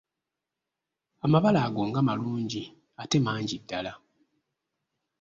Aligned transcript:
Amabala 1.25 1.59
ago 1.67 1.81
nga 1.89 2.01
malungi 2.07 2.63
ate 3.01 3.17
mangi 3.25 3.55
ddala! 3.61 3.93